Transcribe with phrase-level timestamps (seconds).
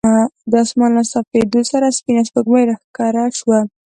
[0.51, 3.59] د اسمان له صافېدو سره سپینه سپوږمۍ راښکاره شوه.